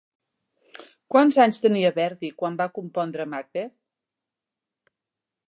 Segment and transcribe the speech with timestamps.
[1.15, 3.73] Quants anys tenia Verdi quan va compondre Macbeth?